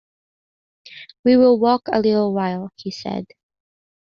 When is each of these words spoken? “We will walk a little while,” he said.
“We 1.23 1.37
will 1.37 1.59
walk 1.59 1.83
a 1.91 1.99
little 1.99 2.33
while,” 2.33 2.71
he 2.75 2.89
said. 2.89 3.27